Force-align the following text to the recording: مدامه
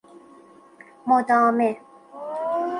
مدامه 1.07 1.77